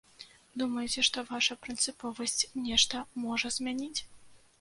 [0.59, 3.99] Думаеце, што ваша прынцыповасць нешта можа змяніць?